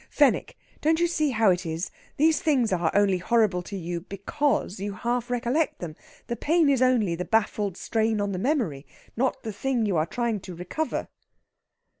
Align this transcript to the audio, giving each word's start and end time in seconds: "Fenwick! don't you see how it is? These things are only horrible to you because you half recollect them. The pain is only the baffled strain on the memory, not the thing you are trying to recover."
"Fenwick! 0.09 0.57
don't 0.81 0.99
you 0.99 1.05
see 1.05 1.29
how 1.29 1.51
it 1.51 1.63
is? 1.63 1.91
These 2.17 2.41
things 2.41 2.73
are 2.73 2.89
only 2.95 3.19
horrible 3.19 3.61
to 3.61 3.77
you 3.77 4.01
because 4.01 4.79
you 4.79 4.93
half 4.93 5.29
recollect 5.29 5.77
them. 5.77 5.95
The 6.25 6.35
pain 6.35 6.69
is 6.69 6.81
only 6.81 7.13
the 7.13 7.23
baffled 7.23 7.77
strain 7.77 8.19
on 8.19 8.31
the 8.31 8.39
memory, 8.39 8.87
not 9.15 9.43
the 9.43 9.53
thing 9.53 9.85
you 9.85 9.97
are 9.97 10.07
trying 10.07 10.39
to 10.39 10.55
recover." 10.55 11.07